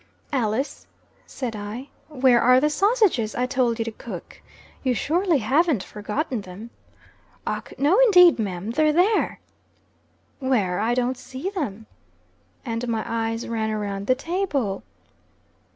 [0.33, 0.87] "Alice,"
[1.27, 4.41] said I, "where are the sausages I told you to cook?
[4.81, 6.71] You surely hav'nt forgotten them?"
[7.45, 8.71] "Och, no indade, mum.
[8.71, 9.39] They're there."
[10.39, 10.79] "Where?
[10.79, 11.85] I don't see them."
[12.65, 14.81] And my eyes ran around the table.